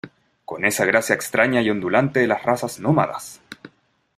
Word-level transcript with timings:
con 0.45 0.65
esa 0.65 0.83
gracia 0.83 1.13
extraña 1.13 1.61
y 1.61 1.69
ondulante 1.69 2.21
de 2.21 2.25
las 2.25 2.41
razas 2.41 2.79
nómadas, 2.79 3.39